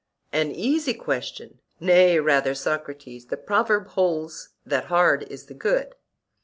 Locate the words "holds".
3.89-4.49